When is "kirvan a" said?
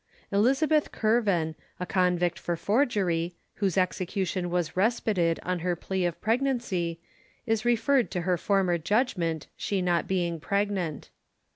0.91-1.85